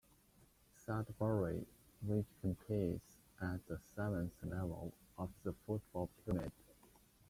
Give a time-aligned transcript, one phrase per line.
[0.83, 1.63] Sudbury,
[2.01, 6.51] which competes at the seventh level of the football pyramid.